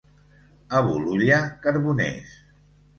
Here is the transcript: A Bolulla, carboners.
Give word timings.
A 0.79 0.81
Bolulla, 0.89 1.39
carboners. 1.67 2.37